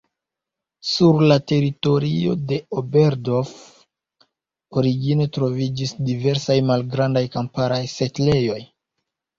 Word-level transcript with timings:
Sur 0.91 1.19
la 1.31 1.35
teritorio 1.51 2.33
de 2.53 2.59
Oberdorf 2.83 3.53
origine 4.83 5.29
troviĝis 5.39 5.95
diversaj 6.11 6.61
malgrandaj 6.73 7.27
kamparaj 7.39 7.81
setlejoj. 7.97 8.61